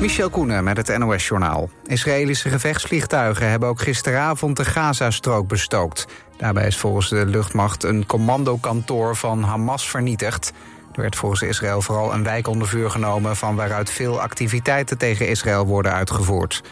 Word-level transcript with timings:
Michel 0.00 0.30
Koenen 0.30 0.64
met 0.64 0.76
het 0.76 0.98
NOS-journaal. 0.98 1.70
Israëlische 1.86 2.48
gevechtsvliegtuigen 2.48 3.50
hebben 3.50 3.68
ook 3.68 3.80
gisteravond 3.80 4.56
de 4.56 4.64
Gazastrook 4.64 5.48
bestookt. 5.48 6.06
Daarbij 6.36 6.66
is 6.66 6.76
volgens 6.76 7.08
de 7.08 7.26
luchtmacht 7.26 7.84
een 7.84 8.06
commandokantoor 8.06 9.16
van 9.16 9.42
Hamas 9.42 9.90
vernietigd. 9.90 10.52
Er 10.92 11.00
werd 11.00 11.16
volgens 11.16 11.42
Israël 11.42 11.82
vooral 11.82 12.12
een 12.12 12.22
wijk 12.22 12.48
onder 12.48 12.68
vuur 12.68 12.90
genomen... 12.90 13.36
van 13.36 13.56
waaruit 13.56 13.90
veel 13.90 14.20
activiteiten 14.20 14.98
tegen 14.98 15.28
Israël 15.28 15.66
worden 15.66 15.92
uitgevoerd. 15.92 16.62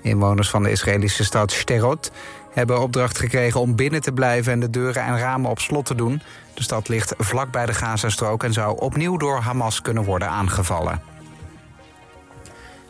Inwoners 0.00 0.50
van 0.50 0.62
de 0.62 0.70
Israëlische 0.70 1.24
stad 1.24 1.52
Sderot 1.52 2.10
hebben 2.52 2.80
opdracht 2.80 3.18
gekregen 3.18 3.60
om 3.60 3.76
binnen 3.76 4.00
te 4.00 4.12
blijven... 4.12 4.52
en 4.52 4.60
de 4.60 4.70
deuren 4.70 5.02
en 5.02 5.18
ramen 5.18 5.50
op 5.50 5.58
slot 5.58 5.86
te 5.86 5.94
doen. 5.94 6.22
De 6.54 6.62
stad 6.62 6.88
ligt 6.88 7.14
vlak 7.18 7.50
bij 7.50 7.66
de 7.66 7.74
Gazastrook 7.74 8.44
en 8.44 8.52
zou 8.52 8.80
opnieuw 8.80 9.16
door 9.16 9.38
Hamas 9.40 9.82
kunnen 9.82 10.04
worden 10.04 10.28
aangevallen. 10.28 11.11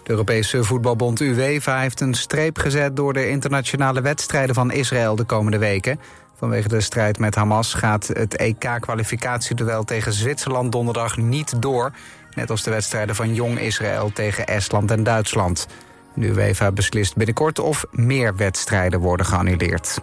De 0.03 0.11
Europese 0.11 0.65
voetbalbond 0.65 1.21
UEFA 1.21 1.81
heeft 1.81 2.01
een 2.01 2.15
streep 2.15 2.59
gezet... 2.59 2.97
door 2.97 3.13
de 3.13 3.29
internationale 3.29 4.01
wedstrijden 4.01 4.55
van 4.55 4.73
Israël 4.73 5.17
de 5.17 5.25
komende 5.25 5.59
weken. 5.59 6.01
Vanwege 6.35 6.69
de 6.69 6.81
strijd 6.81 7.19
met 7.19 7.35
Hamas 7.35 7.75
gaat 7.75 8.07
het 8.07 8.37
EK-kwalificatieduel 8.37 9.85
tegen 9.85 10.13
Zwitserland 10.13 10.73
donderdag 10.73 11.17
niet 11.17 11.63
door. 11.63 11.93
Net 12.35 12.51
als 12.51 12.63
de 12.63 12.71
wedstrijden 12.71 13.15
van 13.15 13.35
Jong 13.35 13.59
Israël 13.59 14.13
tegen 14.13 14.47
Estland 14.47 14.91
en 14.91 15.03
Duitsland. 15.03 15.67
De 16.15 16.27
UEFA 16.27 16.73
beslist 16.73 17.17
binnenkort 17.17 17.59
of 17.59 17.85
meer 17.91 18.37
wedstrijden 18.37 19.01
worden 19.01 19.27
geannuleerd. 19.27 20.01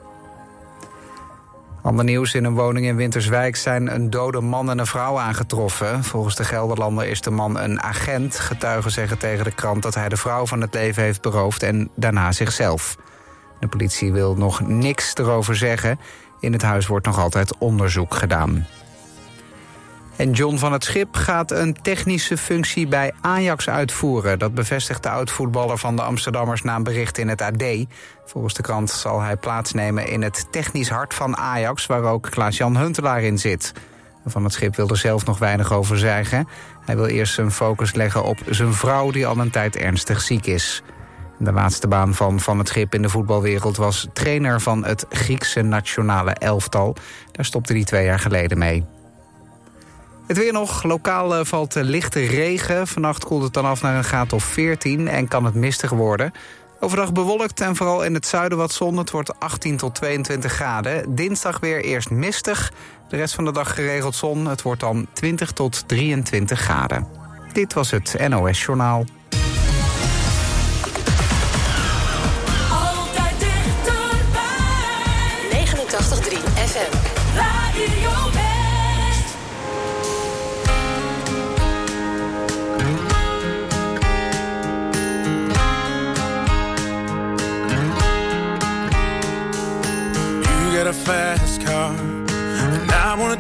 Ander 1.90 2.06
nieuws 2.06 2.34
in 2.34 2.44
een 2.44 2.54
woning 2.54 2.86
in 2.86 2.96
Winterswijk 2.96 3.56
zijn 3.56 3.94
een 3.94 4.10
dode 4.10 4.42
man 4.42 4.70
en 4.70 4.80
een 4.80 4.86
vrouw 4.86 5.20
aangetroffen. 5.20 6.04
Volgens 6.04 6.36
de 6.36 6.44
Gelderlander 6.44 7.08
is 7.08 7.22
de 7.22 7.30
man 7.30 7.60
een 7.60 7.82
agent. 7.82 8.40
Getuigen 8.40 8.92
zeggen 8.92 9.18
tegen 9.18 9.44
de 9.44 9.52
krant 9.52 9.84
dat 9.84 9.96
hij 9.96 10.10
de 10.10 10.18
vrouw 10.18 10.46
van 10.46 10.62
het 10.62 10.74
leven 10.74 11.04
heeft 11.04 11.22
beroofd 11.22 11.64
en 11.64 11.90
daarna 11.96 12.32
zichzelf. 12.32 12.98
De 13.60 13.68
politie 13.68 14.12
wil 14.12 14.36
nog 14.36 14.62
niks 14.62 15.16
erover 15.16 15.56
zeggen. 15.56 16.00
In 16.40 16.54
het 16.54 16.62
huis 16.62 16.88
wordt 16.88 17.06
nog 17.06 17.20
altijd 17.20 17.58
onderzoek 17.58 18.16
gedaan. 18.16 18.68
En 20.20 20.32
John 20.32 20.58
van 20.58 20.72
het 20.74 20.84
Schip 20.84 21.16
gaat 21.16 21.52
een 21.52 21.74
technische 21.82 22.38
functie 22.38 22.88
bij 22.88 23.12
Ajax 23.22 23.70
uitvoeren. 23.70 24.40
Dat 24.40 24.54
bevestigt 24.54 25.04
de 25.04 25.10
oud-voetballer 25.10 25.78
van 25.78 25.96
de 25.96 26.02
Amsterdammers 26.02 26.62
na 26.62 26.76
een 26.76 26.84
bericht 26.84 27.18
in 27.18 27.28
het 27.28 27.42
AD. 27.42 27.64
Volgens 28.26 28.54
de 28.54 28.62
krant 28.62 28.90
zal 28.90 29.22
hij 29.22 29.38
plaatsnemen 29.38 30.08
in 30.08 30.22
het 30.22 30.48
technisch 30.52 30.90
hart 30.90 31.14
van 31.14 31.38
Ajax... 31.38 31.86
waar 31.86 32.04
ook 32.04 32.28
Klaas-Jan 32.30 32.78
Huntelaar 32.78 33.22
in 33.22 33.38
zit. 33.38 33.74
Van 34.26 34.44
het 34.44 34.54
Schip 34.54 34.76
wil 34.76 34.90
er 34.90 34.98
zelf 34.98 35.26
nog 35.26 35.40
weinig 35.40 35.74
over 35.74 35.98
zeggen. 35.98 36.48
Hij 36.86 36.96
wil 36.96 37.06
eerst 37.06 37.34
zijn 37.34 37.52
focus 37.52 37.94
leggen 37.94 38.24
op 38.24 38.38
zijn 38.50 38.74
vrouw 38.74 39.12
die 39.12 39.28
al 39.28 39.38
een 39.38 39.52
tijd 39.52 39.76
ernstig 39.76 40.22
ziek 40.22 40.46
is. 40.46 40.84
De 41.38 41.52
laatste 41.52 41.88
baan 41.88 42.14
van 42.14 42.40
Van 42.40 42.58
het 42.58 42.68
Schip 42.68 42.94
in 42.94 43.02
de 43.02 43.10
voetbalwereld 43.10 43.78
was 43.78 44.08
trainer 44.14 44.62
van 44.62 44.86
het 44.86 45.06
Griekse 45.10 45.62
nationale 45.62 46.32
elftal. 46.32 46.96
Daar 47.32 47.46
stopte 47.46 47.74
hij 47.74 47.84
twee 47.84 48.06
jaar 48.06 48.20
geleden 48.20 48.58
mee. 48.58 48.99
Het 50.30 50.38
weer 50.38 50.54
nog. 50.54 50.84
Lokaal 50.84 51.36
eh, 51.36 51.46
valt 51.46 51.76
lichte 51.76 52.20
regen. 52.20 52.88
Vannacht 52.88 53.26
koelt 53.26 53.44
het 53.44 53.54
dan 53.54 53.66
af 53.66 53.82
naar 53.82 53.96
een 53.96 54.04
graad 54.04 54.34
of 54.34 54.44
14 54.44 55.08
en 55.08 55.28
kan 55.28 55.46
het 55.46 55.54
mistig 55.54 55.90
worden. 55.90 56.32
Overdag 56.80 57.12
bewolkt 57.12 57.62
en 57.62 57.76
vooral 57.76 58.04
in 58.04 58.14
het 58.14 58.26
zuiden 58.26 58.58
wat 58.58 58.72
zon. 58.72 58.98
Het 58.98 59.12
wordt 59.12 59.40
18 59.40 59.78
tot 59.78 59.96
22 59.96 60.52
graden. 60.52 61.16
Dinsdag 61.16 61.60
weer 61.60 61.84
eerst 61.84 62.10
mistig. 62.10 62.72
De 63.08 63.16
rest 63.16 63.36
van 63.36 63.46
de 63.46 63.52
dag 63.52 63.74
geregeld 63.74 64.16
zon. 64.16 64.46
Het 64.46 64.62
wordt 64.62 64.80
dan 64.80 65.08
20 65.14 65.52
tot 65.52 65.88
23 65.88 66.60
graden. 66.60 67.08
Dit 67.54 67.74
was 67.74 67.92
het 67.92 68.28
NOS 68.28 68.64
Journaal. 68.64 69.06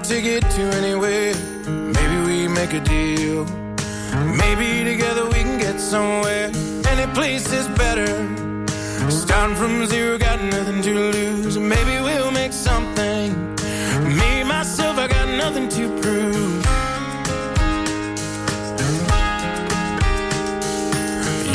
To 0.10 0.16
it 0.16 0.42
to 0.42 0.62
anywhere. 0.76 1.36
Maybe 1.68 2.18
we 2.26 2.48
make 2.48 2.74
a 2.74 2.80
deal. 2.80 3.46
Maybe 4.42 4.84
together 4.84 5.26
we 5.26 5.44
can 5.44 5.60
get 5.60 5.80
somewhere. 5.80 6.50
Any 6.88 7.14
place 7.14 7.54
is 7.54 7.68
better. 7.78 8.10
Starting 9.12 9.56
from 9.56 9.86
zero, 9.86 10.18
got 10.18 10.42
nothing 10.42 10.82
to 10.82 10.94
lose. 11.12 11.60
Maybe 11.60 12.02
we'll 12.02 12.32
make 12.32 12.54
something. 12.54 13.56
Me, 14.18 14.44
myself, 14.44 14.98
I 14.98 15.08
got 15.08 15.28
nothing 15.44 15.70
to 15.78 16.02
prove. 16.02 16.66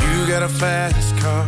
You 0.00 0.28
got 0.28 0.44
a 0.44 0.48
fast 0.48 1.16
car, 1.18 1.42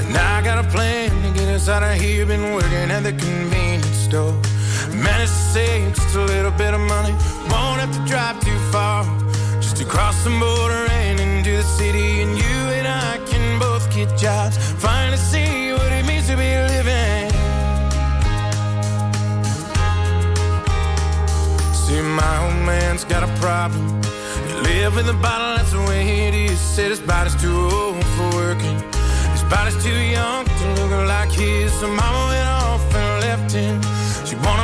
and 0.00 0.16
I 0.16 0.42
got 0.42 0.58
a 0.58 0.68
plan 0.70 1.10
to 1.22 1.38
get 1.38 1.48
us 1.54 1.68
out 1.68 1.84
of 1.84 1.94
here. 2.00 2.26
Been 2.26 2.52
working 2.52 2.90
at 2.90 3.04
the 3.04 3.12
convenience 3.12 3.86
store. 4.08 4.34
Managed 4.96 5.32
to 5.32 5.44
save 5.52 5.94
just 5.94 6.16
a 6.16 6.24
little 6.24 6.50
bit 6.52 6.72
of 6.72 6.80
money. 6.80 7.12
Won't 7.50 7.80
have 7.80 7.92
to 7.92 8.02
drive 8.06 8.40
too 8.40 8.58
far. 8.72 9.04
Just 9.60 9.76
to 9.76 9.84
cross 9.84 10.24
the 10.24 10.30
border 10.30 10.86
and 10.90 11.20
into 11.20 11.56
the 11.56 11.62
city. 11.62 12.22
And 12.22 12.30
you 12.38 12.56
and 12.76 12.88
I 12.88 13.18
can 13.26 13.58
both 13.58 13.84
get 13.94 14.08
jobs. 14.16 14.56
Finally 14.56 15.18
see 15.18 15.72
what 15.72 15.92
it 15.92 16.06
means 16.06 16.26
to 16.28 16.36
be 16.36 16.50
living. 16.72 17.30
See, 21.74 22.00
my 22.00 22.34
old 22.44 22.64
man's 22.64 23.04
got 23.04 23.22
a 23.22 23.32
problem. 23.40 24.02
He 24.48 24.54
live 24.54 24.96
with 24.96 25.08
a 25.08 25.18
bottle, 25.20 25.56
that's 25.56 25.72
the 25.72 25.80
way 25.80 26.28
it 26.28 26.34
is. 26.34 26.58
Said 26.58 26.90
his 26.90 27.00
body's 27.00 27.36
too 27.40 27.54
old 27.54 28.04
for 28.16 28.28
working. 28.34 28.78
His 29.32 29.44
body's 29.44 29.76
too 29.84 30.00
young 30.16 30.46
to 30.46 30.64
look 30.78 31.06
like 31.06 31.30
his. 31.30 31.72
So 31.80 31.86
mama 31.86 32.22
went 32.32 32.48
off 32.48 32.94
and 32.94 33.20
left 33.20 33.52
him. 33.52 33.85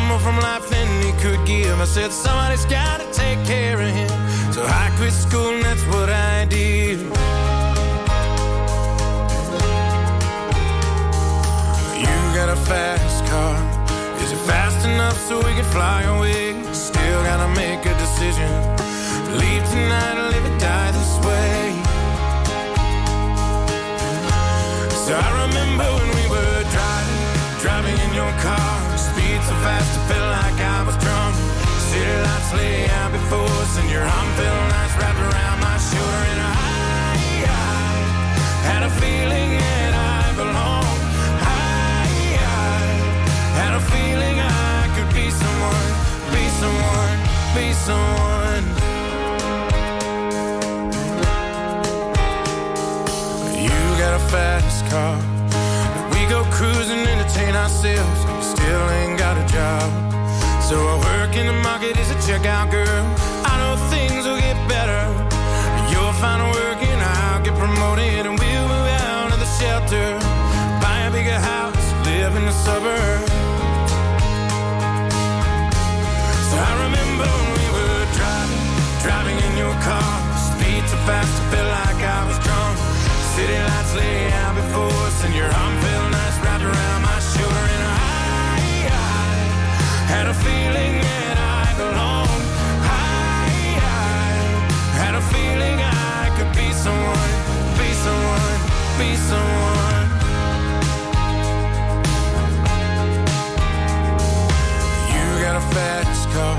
More 0.09 0.19
from 0.19 0.37
life 0.41 0.69
than 0.69 0.89
he 1.03 1.13
could 1.23 1.47
give. 1.47 1.81
I 1.81 1.85
said, 1.85 2.13
somebody's 2.13 2.67
gotta 2.67 3.05
take 3.13 3.43
care 3.47 3.81
of 3.81 3.89
him. 3.89 4.11
So 4.53 4.63
I 4.63 4.93
quit 4.97 5.13
school 5.13 5.55
and 5.55 5.65
that's 5.65 5.85
what 5.87 6.11
I 6.11 6.45
did. 6.45 6.99
You 12.03 12.17
got 12.39 12.49
a 12.51 12.57
fast 12.71 13.25
car. 13.31 13.57
Is 14.23 14.33
it 14.33 14.43
fast 14.51 14.85
enough 14.87 15.19
so 15.29 15.39
we 15.39 15.55
can 15.55 15.65
fly 15.77 16.03
away? 16.03 16.61
Still 16.73 17.23
gotta 17.25 17.49
make 17.55 17.87
a 17.87 17.95
decision. 18.05 18.51
Leave 19.41 19.65
tonight 19.71 20.17
or 20.19 20.29
live 20.33 20.45
or 20.45 20.59
die 20.59 20.91
this 20.99 21.15
way. 21.27 21.73
So 25.05 25.13
I 25.15 25.29
remember 25.47 25.89
when 25.99 26.09
we 26.19 26.25
were 26.35 26.63
driving, 26.75 27.23
driving 27.63 27.99
in 28.07 28.15
your 28.15 28.33
car. 28.43 28.72
So 29.49 29.55
fast, 29.65 29.91
it 29.99 30.05
felt 30.07 30.29
like 30.39 30.59
I 30.61 30.83
was 30.87 30.97
drunk. 31.03 31.35
City 31.91 32.17
lights 32.27 32.51
lay 32.55 32.89
out 33.01 33.11
before 33.13 33.51
us, 33.63 33.77
and 33.79 33.91
your 33.91 34.03
arm 34.03 34.29
felt 34.39 34.63
nice 34.71 34.95
wrapped 34.99 35.19
around 35.19 35.59
my 35.61 35.77
shoulder. 35.79 36.23
And 36.33 36.41
I, 36.41 36.55
I 37.45 37.67
had 38.71 38.83
a 38.87 38.93
feeling 39.03 39.51
that 39.59 39.93
I 39.93 40.23
belonged. 40.41 41.03
I, 41.43 42.17
I 42.39 42.57
had 43.61 43.73
a 43.75 43.83
feeling 43.93 44.37
I 44.41 44.89
could 44.95 45.11
be 45.13 45.27
someone, 45.43 45.91
be 46.31 46.45
someone, 46.63 47.19
be 47.59 47.67
someone. 47.87 48.65
You 53.59 53.77
got 53.99 54.15
a 54.15 54.23
fast 54.31 54.87
car. 54.87 55.19
We 56.15 56.21
go 56.31 56.45
cruising, 56.55 57.05
entertain 57.07 57.55
ourselves. 57.55 58.32
Still 58.43 58.91
ain't 58.99 59.19
got 59.19 59.39
a 59.39 59.47
job. 59.47 59.87
So 60.69 60.75
I 60.75 60.97
work 61.15 61.37
in 61.37 61.47
the 61.47 61.59
market 61.63 61.97
as 61.97 62.11
a 62.11 62.19
checkout 62.27 62.71
girl. 62.71 63.05
I 63.47 63.55
know 63.63 63.79
things 63.89 64.27
will 64.27 64.39
get 64.39 64.59
better. 64.69 65.03
You'll 65.91 66.17
find 66.19 66.43
a 66.43 66.49
work 66.51 66.83
and 66.83 67.01
I'll 67.01 67.41
get 67.47 67.55
promoted. 67.55 68.27
And 68.27 68.35
we'll 68.35 68.67
move 68.67 68.89
out 69.07 69.31
of 69.33 69.39
the 69.39 69.51
shelter. 69.63 70.19
Buy 70.83 71.07
a 71.07 71.11
bigger 71.15 71.39
house, 71.39 71.87
live 72.05 72.35
in 72.35 72.45
the 72.45 72.57
suburbs. 72.67 73.31
So 76.51 76.55
I 76.59 76.73
remember 76.83 77.31
when 77.31 77.51
we 77.63 77.67
were 77.79 78.05
driving, 78.19 78.65
driving 79.07 79.39
in 79.39 79.53
your 79.55 79.77
car. 79.87 80.13
Speed 80.51 80.83
so 80.91 80.99
fast, 81.07 81.31
I 81.31 81.45
felt 81.55 81.71
like 81.79 82.01
I 82.03 82.21
was 82.27 82.39
drunk. 82.43 82.75
City 83.39 83.55
lights 83.55 83.95
lay 83.95 84.35
out 84.43 84.55
before 84.59 84.99
us, 85.07 85.25
and 85.25 85.33
your 85.33 85.47
arm 85.47 85.75
felt 85.79 86.11
nice 86.11 86.37
wrapped 86.43 86.67
around 86.67 87.01
my 87.07 87.19
shoulder. 87.23 87.72
Had 90.13 90.27
a 90.29 90.35
feeling 90.35 90.95
that 91.01 91.39
I. 91.39 91.63
I, 92.85 93.49
had 95.01 95.15
a 95.15 95.25
feeling 95.33 95.77
I 95.81 96.29
could 96.37 96.53
be 96.53 96.69
someone, 96.85 97.33
be 97.81 97.89
someone, 98.05 98.61
be 99.01 99.11
someone. 99.31 100.07
You 105.15 105.27
got 105.45 105.57
a 105.57 105.65
fast 105.75 106.29
car. 106.35 106.57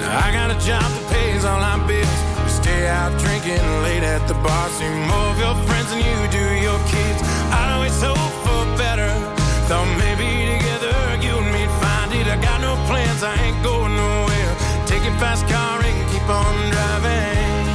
Now 0.00 0.26
I 0.26 0.28
got 0.38 0.50
a 0.50 0.58
job 0.60 0.84
that 0.84 1.06
pays 1.10 1.44
all 1.44 1.62
our 1.70 1.80
bills. 1.88 2.20
We 2.44 2.50
stay 2.62 2.88
out 2.88 3.12
drinking 3.18 3.64
late 3.86 4.04
at 4.04 4.22
the 4.28 4.34
bar. 4.44 4.68
See 4.76 4.92
more 5.10 5.28
of 5.32 5.38
your 5.38 5.56
friends 5.66 5.88
than 5.90 6.00
you 6.04 6.18
do 6.28 6.44
your 6.60 6.80
kids. 6.92 7.20
I'd 7.56 7.72
always 7.74 7.96
hope 8.02 8.34
for 8.44 8.62
better. 8.76 9.10
Thought 9.66 9.88
maybe 9.98 10.28
together 10.52 10.75
plans, 12.86 13.22
I 13.22 13.34
ain't 13.44 13.62
going 13.62 13.94
nowhere. 13.94 14.52
Take 14.86 15.02
your 15.04 15.16
fast 15.18 15.46
car 15.48 15.82
and 15.82 15.98
keep 16.10 16.26
on 16.28 16.54
driving. 16.74 17.66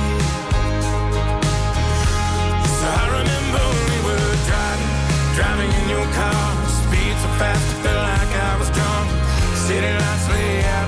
So 2.80 2.86
I 3.02 3.06
remember 3.19 3.63
we 3.90 3.98
were 4.08 4.31
driving, 4.50 4.94
driving 5.38 5.72
in 5.80 5.86
your 5.96 6.08
car. 6.19 6.44
Speed 6.80 7.16
so 7.24 7.30
fast, 7.42 7.66
I 7.74 7.78
felt 7.84 8.04
like 8.12 8.31
I 8.50 8.54
was 8.60 8.69
drunk. 8.78 9.08
City 9.68 9.92
lights 10.02 10.28
lay 10.34 10.63
out 10.75 10.81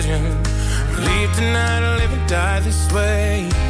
Leave 0.00 1.34
tonight 1.34 1.82
or 1.82 1.98
live 1.98 2.12
and 2.12 2.28
die 2.28 2.60
this 2.60 2.92
way. 2.92 3.69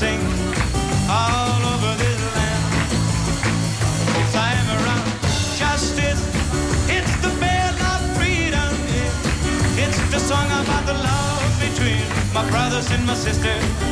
sing 0.00 0.20
all 1.10 1.60
over 1.72 1.92
this 2.02 2.20
land. 2.34 2.64
If 4.22 4.32
I'm 4.34 4.68
around 4.78 5.04
justice, 5.60 6.22
it's 6.88 7.14
the 7.24 7.32
bell 7.38 7.76
of 7.92 8.00
freedom. 8.16 8.72
It's 9.76 10.00
the 10.10 10.18
song 10.18 10.46
about 10.46 10.86
the 10.86 10.94
love 10.94 11.52
between 11.60 12.02
my 12.32 12.48
brothers 12.48 12.90
and 12.90 13.04
my 13.06 13.14
sisters. 13.14 13.89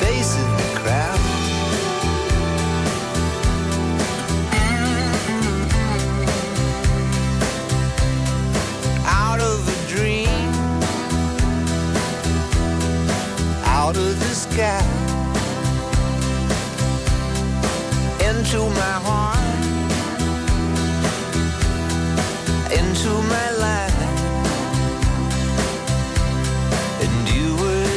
facing 0.00 0.56
the 0.56 0.68
crowd. 0.80 1.20
Out 9.06 9.40
of 9.40 9.68
a 9.68 9.78
dream, 9.94 10.28
out 13.64 13.96
of 13.96 14.18
the 14.18 14.34
sky. 14.34 14.82
Into 18.28 18.60
my 18.80 18.94
heart, 19.06 19.38
into 22.72 23.10
my 23.22 23.46
life. 23.50 23.53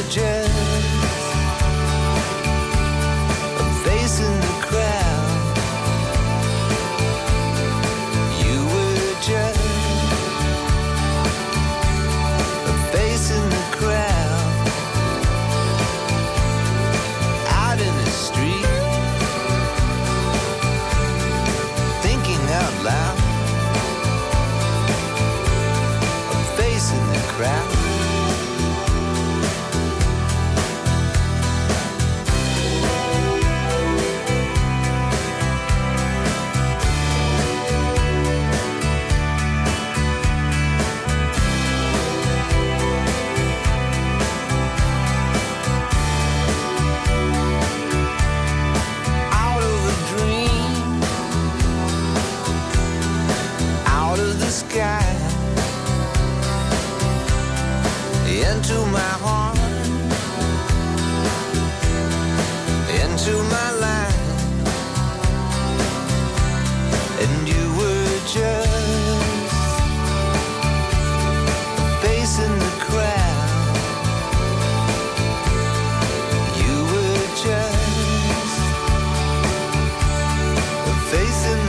messages 0.08 0.48
the 4.42 4.56
crowd. 4.62 5.58
You 8.42 8.58
were 8.66 9.16
just 9.22 9.60
the 13.50 13.66
crowd. 13.78 14.68
Out 17.50 17.80
in 17.80 17.96
the 17.98 18.10
street 18.10 18.66
Thinking 22.02 22.44
out 22.50 22.84
loud 22.84 23.18
the 27.14 27.24
crowd. 27.34 27.77
facing 81.10 81.67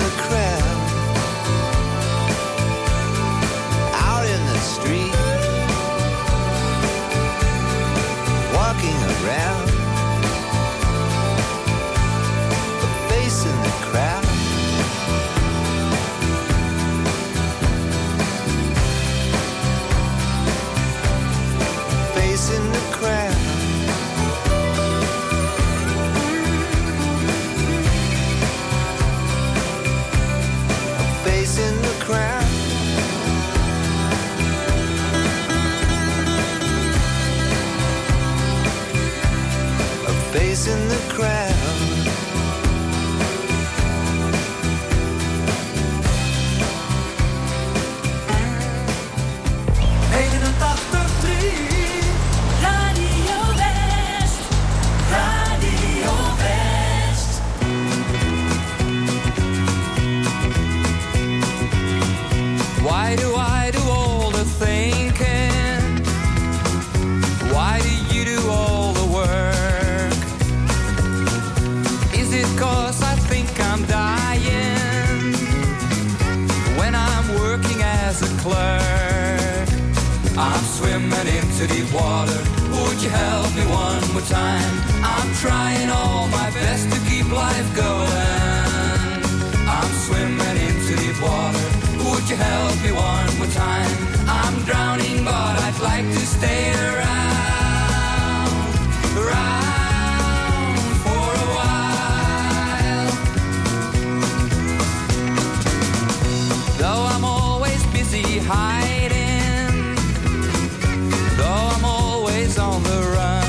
on 112.79 112.85
the 112.85 113.01
run. 113.17 113.45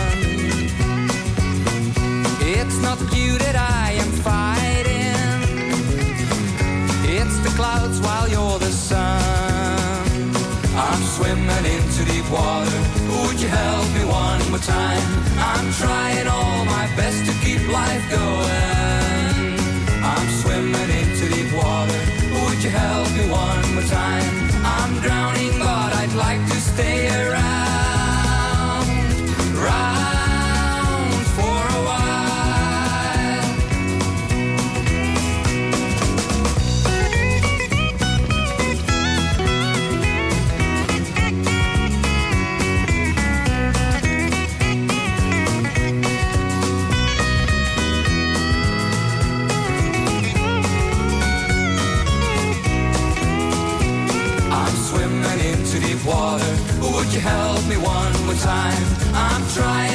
It's 2.41 2.77
not 2.81 2.99
you 3.15 3.37
that 3.37 3.55
I 3.55 3.91
am 4.03 4.11
fighting, 4.27 5.19
it's 7.17 7.37
the 7.45 7.51
clouds 7.59 7.99
while 8.05 8.27
you're 8.27 8.59
the 8.59 8.73
sun. 8.89 10.33
I'm 10.75 11.03
swimming 11.15 11.65
into 11.75 12.01
deep 12.11 12.27
water. 12.31 12.79
Would 13.13 13.39
you 13.43 13.49
help 13.49 13.87
me 13.97 14.03
one 14.05 14.41
more 14.51 14.65
time? 14.77 15.05
I'm 15.53 15.67
trying 15.81 16.27
all 16.27 16.65
my 16.65 16.85
best 16.99 17.19
to 17.27 17.33
keep 17.43 17.61
life 17.79 18.05
going. 18.09 19.57
I'm 20.13 20.27
swimming 20.41 20.89
into 21.01 21.25
deep 21.35 21.51
water. 21.53 22.01
Would 22.33 22.59
you 22.63 22.71
help 22.83 23.09
me 23.17 23.23
one 23.29 23.65
more 23.75 23.89
time? 24.01 24.28
time. 58.41 58.85
I'm 59.13 59.47
trying. 59.49 59.88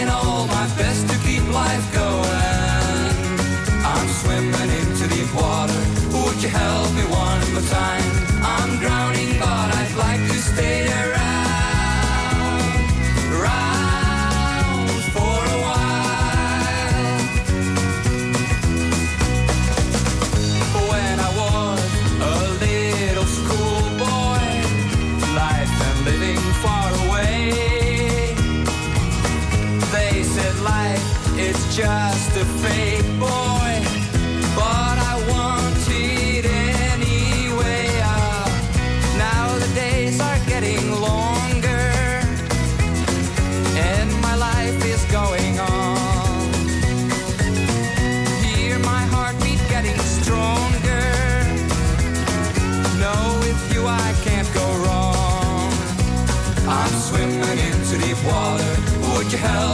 hell. 59.44 59.73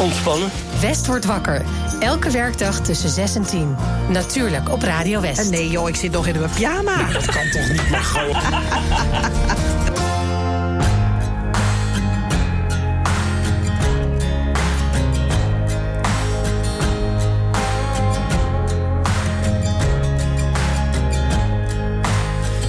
Ontspannen. 0.00 0.50
West 0.80 1.06
wordt 1.06 1.24
wakker. 1.24 1.62
Elke 2.00 2.30
werkdag 2.30 2.80
tussen 2.80 3.10
6 3.10 3.34
en 3.34 3.42
10. 3.42 3.76
Natuurlijk 4.08 4.70
op 4.70 4.82
Radio 4.82 5.20
West. 5.20 5.38
En 5.38 5.50
nee 5.50 5.70
joh, 5.70 5.88
ik 5.88 5.96
zit 5.96 6.12
nog 6.12 6.26
in 6.26 6.38
mijn 6.38 6.50
pyjama. 6.50 6.96
Nee, 6.96 7.12
dat 7.12 7.26
kan 7.26 7.50
toch 7.50 7.68
niet, 7.68 7.90
maar 7.90 8.02
gewoon. 8.02 8.34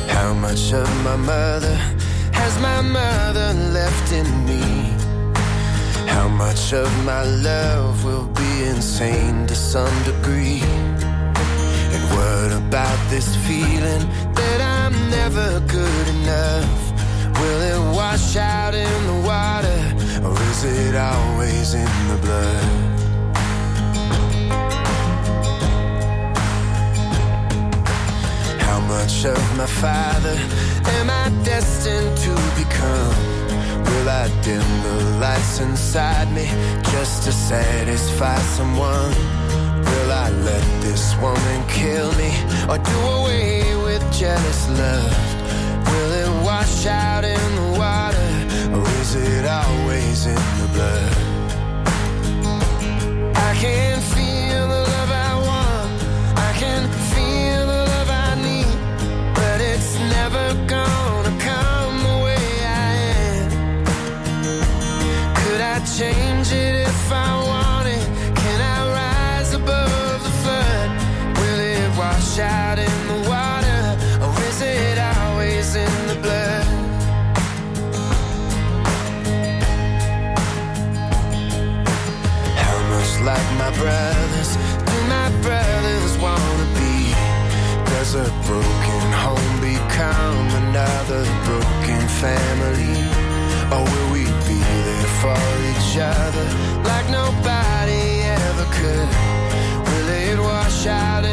How 0.07 0.33
much 0.33 0.73
of 0.73 1.03
my 1.03 1.15
mother 1.15 1.77
has 2.31 2.59
my 2.59 2.81
mother 2.81 3.53
left 3.53 4.11
in 4.11 4.43
me? 4.43 5.02
How 6.13 6.27
much 6.27 6.73
of 6.73 6.89
my 7.05 7.23
love 7.23 8.05
will 8.05 8.27
be 8.27 8.63
insane 8.65 9.47
to 9.47 9.55
some 9.55 9.95
degree? 10.03 10.61
And 11.93 12.03
what 12.15 12.51
about 12.63 12.99
this 13.09 13.35
feeling 13.47 14.03
that 14.39 14.59
I'm 14.61 14.95
never 15.09 15.59
good 15.61 16.07
enough? 16.17 16.71
Will 17.39 17.61
it 17.73 17.95
wash 17.95 18.35
out 18.35 18.75
in 18.75 18.99
the 19.11 19.19
water 19.31 19.79
or 20.27 20.39
is 20.51 20.63
it 20.63 20.95
always 20.95 21.73
in 21.73 21.93
the 22.11 22.19
blood? 22.25 22.69
How 28.61 28.79
much 28.81 29.25
of 29.25 29.57
my 29.57 29.65
father 29.65 30.37
am 30.97 31.09
I 31.09 31.25
destined 31.43 32.15
to 32.25 32.33
become? 32.61 33.32
I 34.07 34.27
dim 34.41 34.61
the 34.83 35.17
lights 35.19 35.59
inside 35.59 36.31
me 36.33 36.45
just 36.91 37.23
to 37.23 37.31
satisfy 37.31 38.37
someone? 38.57 39.13
Will 39.85 40.11
I 40.11 40.29
let 40.29 40.65
this 40.81 41.15
woman 41.21 41.67
kill 41.69 42.11
me 42.13 42.31
or 42.69 42.77
do 42.77 42.97
away 43.19 43.75
with 43.83 44.03
jealous 44.11 44.69
love? 44.69 45.13
Will 45.87 46.11
it 46.21 46.43
wash 46.43 46.85
out 46.85 47.23
in 47.23 47.55
the 47.55 47.79
water 47.79 48.29
or 48.75 48.87
is 49.01 49.15
it 49.15 49.45
always 49.45 50.25
in 50.25 50.43
the 50.59 50.67
blood? 50.73 51.13
I 53.35 53.55
can 53.55 54.01
feel 54.01 54.22
change 65.97 66.51
it 66.51 66.87
if 66.87 67.11
I 67.11 67.29
wanted? 67.51 68.01
Can 68.35 68.59
I 68.61 68.79
rise 68.97 69.53
above 69.53 70.23
the 70.23 70.33
flood? 70.41 70.89
Will 71.37 71.59
it 71.59 71.89
wash 71.95 72.39
out 72.39 72.79
in 72.79 72.97
the 73.11 73.19
water, 73.29 73.81
or 74.25 74.33
is 74.49 74.59
it 74.61 74.97
always 74.97 75.75
in 75.75 75.93
the 76.07 76.17
blood? 76.25 76.65
How 82.57 82.77
much 82.89 83.11
like 83.29 83.49
my 83.61 83.71
brothers 83.77 84.51
do 84.89 84.97
my 85.15 85.29
brothers 85.45 86.17
wanna 86.17 86.67
be? 86.73 87.13
Does 87.91 88.15
a 88.15 88.27
broken 88.49 89.05
home 89.25 89.55
become 89.61 90.47
another 90.63 91.23
broken 91.45 92.01
family? 92.23 93.12
Or 93.73 93.83
will 93.83 94.09
we 94.13 94.23
be 94.47 94.59
there 94.87 95.11
for 95.21 95.43
each 95.71 95.97
other 95.97 96.47
like 96.89 97.07
nobody 97.09 98.21
ever 98.37 98.67
could? 98.77 99.09
Will 99.87 100.09
it 100.09 100.39
wash 100.39 100.85
out 100.85 101.25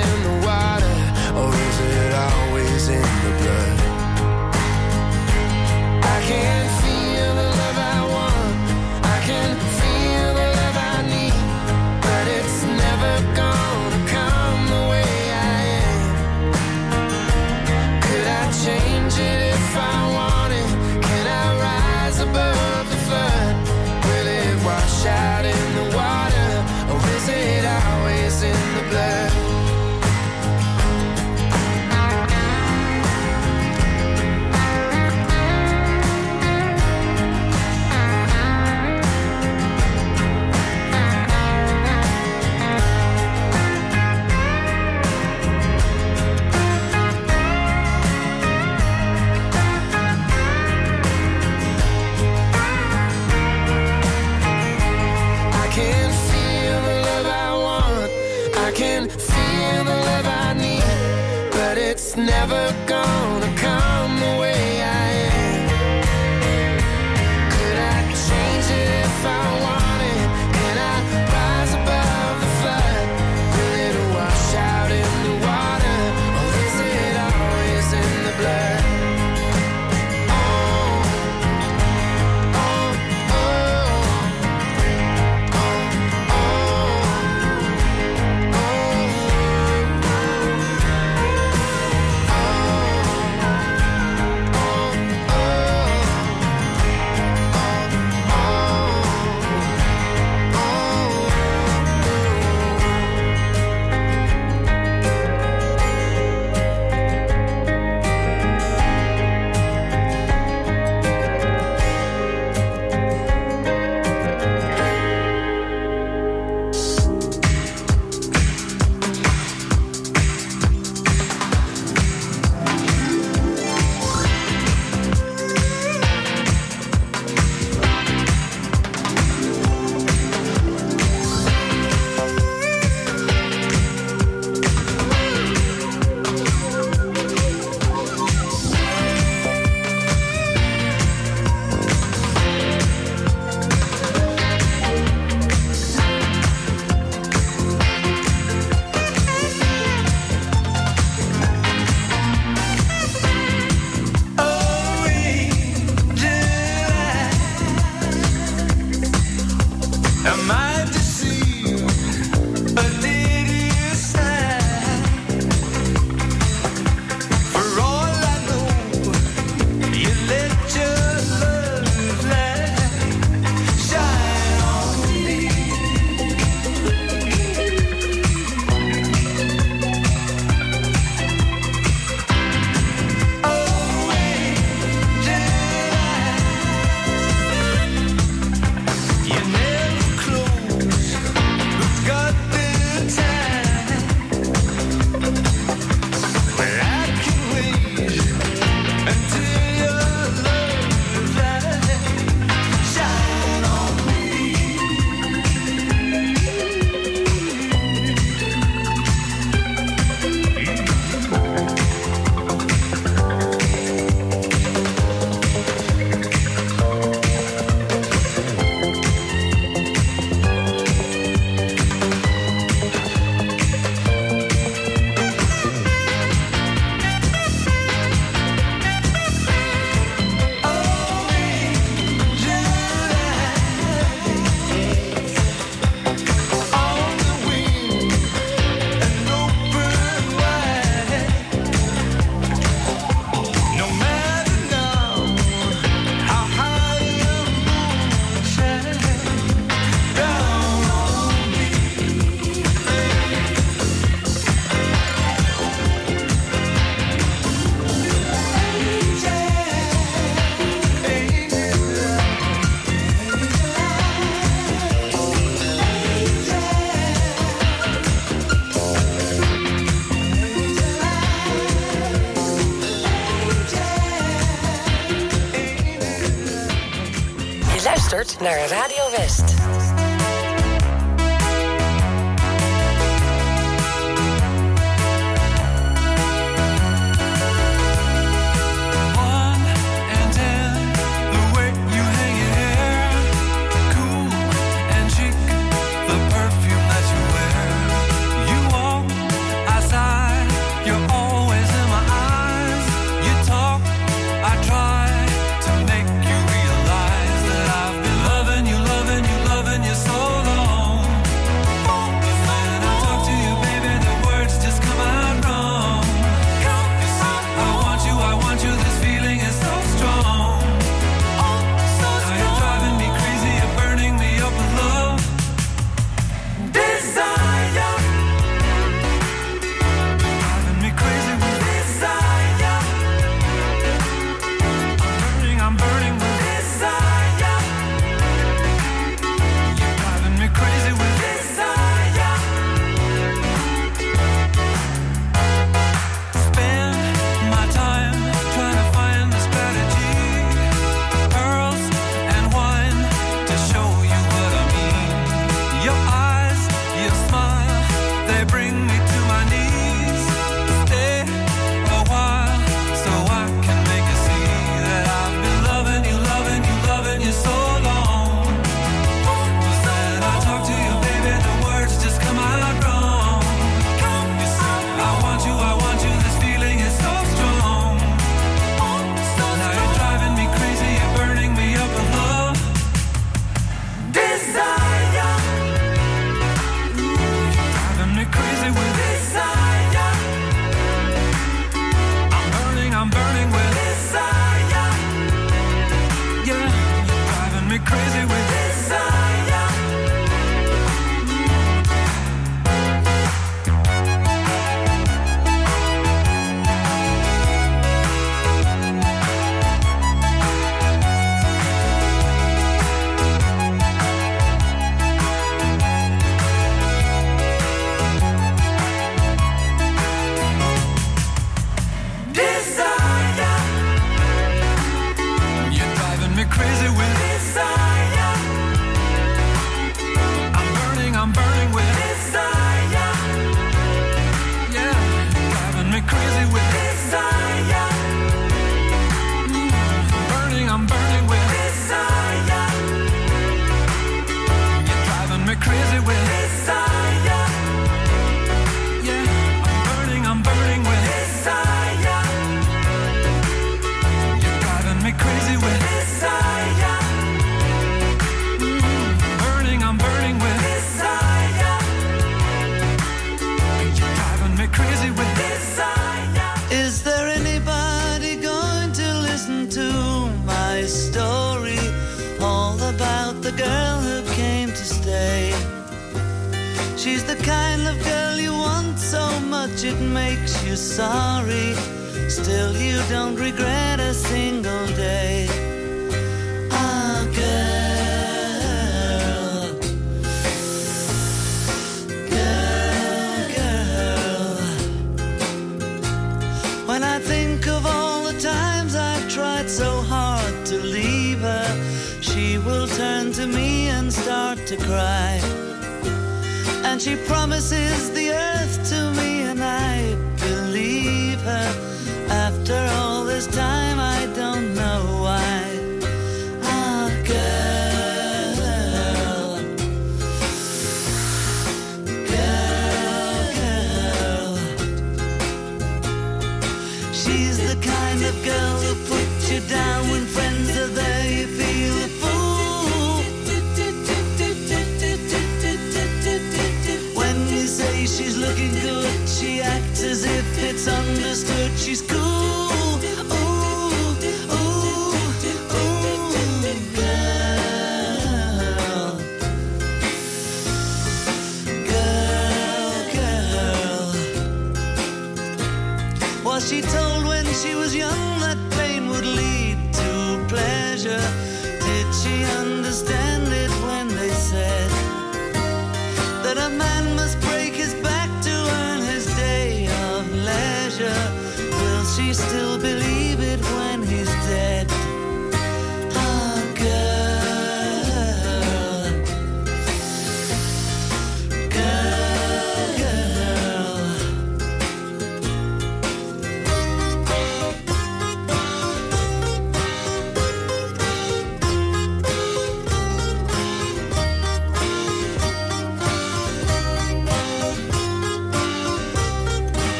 naar 278.40 278.68
Radio 278.68 278.99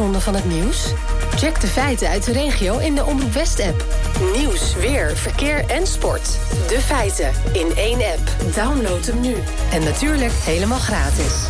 achtergronden 0.00 0.22
van 0.22 0.34
het 0.34 0.62
nieuws? 0.62 0.92
Check 1.36 1.60
de 1.60 1.66
feiten 1.66 2.08
uit 2.08 2.24
de 2.24 2.32
regio 2.32 2.78
in 2.78 2.94
de 2.94 3.04
Omroep 3.04 3.32
West-app. 3.32 3.84
Nieuws, 4.36 4.74
weer, 4.74 5.16
verkeer 5.16 5.64
en 5.66 5.86
sport. 5.86 6.38
De 6.68 6.80
feiten 6.80 7.32
in 7.52 7.76
één 7.76 7.98
app. 7.98 8.54
Download 8.54 9.06
hem 9.06 9.20
nu. 9.20 9.34
En 9.72 9.84
natuurlijk 9.84 10.32
helemaal 10.32 10.78
gratis. 10.78 11.49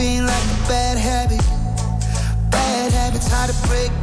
fiend 0.00 0.26
like 0.26 0.44
a 0.44 0.68
bad 0.68 0.96
habit. 0.96 1.44
Bad 2.50 2.92
habits 2.92 3.28
hard 3.28 3.50
to 3.50 3.68
break 3.68 3.99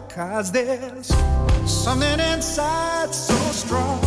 'Cause. 0.00 0.50
There's 0.52 1.10
something 1.66 2.20
inside 2.20 3.14
so 3.14 3.34
strong. 3.52 4.00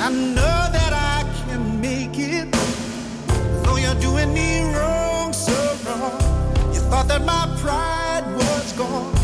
I 0.00 0.08
know 0.10 0.60
that 0.76 0.92
I 0.92 1.24
can 1.46 1.80
make 1.80 2.18
it, 2.18 2.48
though 3.62 3.76
you're 3.76 4.00
doing 4.00 4.32
me 4.32 4.62
wrong, 4.74 5.32
so 5.32 5.56
wrong. 5.84 6.20
You 6.74 6.80
thought 6.90 7.06
that 7.08 7.24
my 7.24 7.44
pride 7.62 8.24
was 8.36 8.72
gone. 8.72 9.14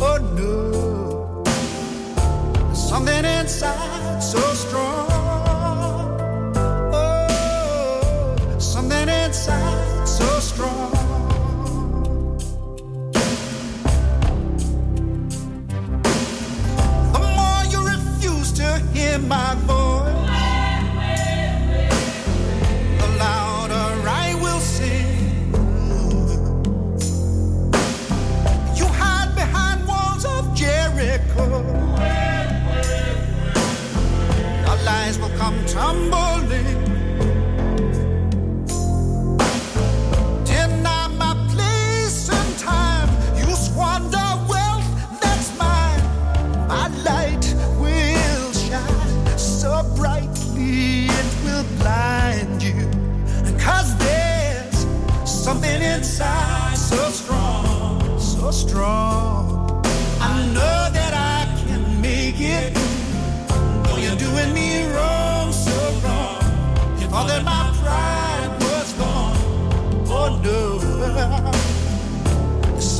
Oh 0.00 0.18
no, 0.38 1.42
there's 1.44 2.88
something 2.88 3.24
inside 3.24 4.22
so 4.22 4.40
strong. 4.54 4.99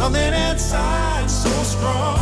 Something 0.01 0.32
inside 0.32 1.28
so 1.28 1.51
strong. 1.62 2.19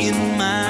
In 0.00 0.38
my 0.38 0.69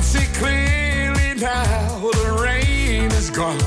can 0.00 0.08
see 0.08 0.32
clearly 0.38 1.34
now 1.38 2.10
the 2.10 2.38
rain 2.42 3.10
is 3.12 3.28
gone. 3.28 3.60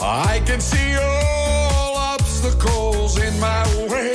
I 0.00 0.42
can 0.44 0.60
see 0.60 0.96
all 0.96 1.96
obstacles 1.96 3.16
in 3.18 3.38
my 3.38 3.62
way. 3.90 4.14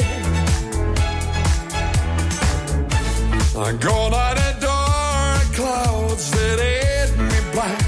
I'm 3.55 3.77
gone 3.77 4.13
out 4.13 4.37
of 4.37 4.59
dark 4.59 5.47
clouds 5.55 6.29
that 6.31 6.59
hid 6.59 7.17
me 7.17 7.39
blind. 7.53 7.81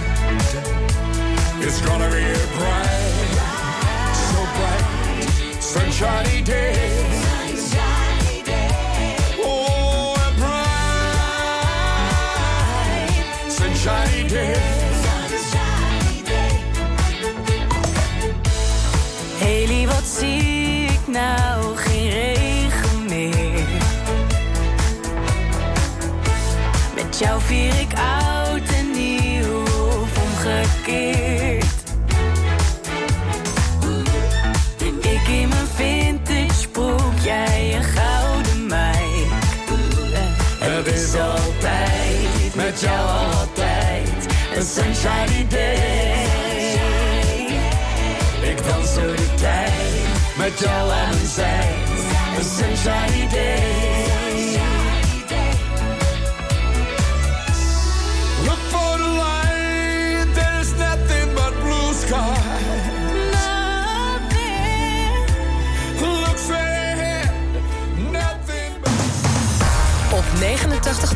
It's 1.66 1.82
gonna 1.82 2.10
be 2.10 2.24
a 2.24 2.48
bright, 2.56 3.26
so 4.30 4.40
bright, 4.56 5.62
sunshine. 5.62 6.31
vier 27.52 27.80
ik 27.80 27.94
oud 27.94 28.70
en 28.70 28.92
nieuw 28.92 29.62
of 30.02 30.12
omgekeerd. 30.24 31.66
Ik 35.00 35.28
in 35.28 35.50
mijn 35.50 35.68
vintage 35.76 36.68
broek, 36.72 37.18
jij 37.24 37.76
een 37.76 37.84
gouden 37.84 38.68
meid. 38.68 39.30
Het 40.60 40.88
is 40.88 41.14
altijd, 41.14 42.56
met 42.56 42.80
jou 42.80 43.08
altijd, 43.36 44.26
een 44.56 44.64
sunshine 44.64 45.48
day. 45.48 46.30
Ik 48.42 48.66
dans 48.68 48.96
door 48.96 49.16
de 49.16 49.34
tijd, 49.36 50.38
met 50.38 50.60
jou 50.60 50.92
aan 50.92 51.10
mijn 51.10 51.28
zij, 51.28 51.70
een 52.38 52.46
sunshine 52.58 53.31